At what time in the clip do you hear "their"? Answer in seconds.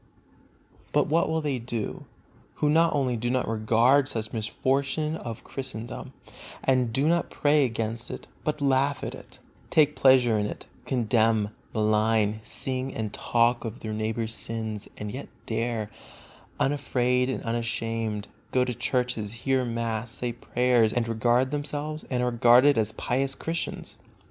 13.81-13.93